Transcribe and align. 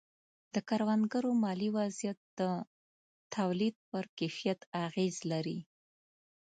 د 0.53 0.55
کروندګرو 0.69 1.31
مالي 1.43 1.69
وضعیت 1.77 2.19
د 2.39 2.41
تولید 3.35 3.75
پر 3.89 4.05
کیفیت 4.17 4.59
اغېز 4.85 5.15
لري. 5.31 5.59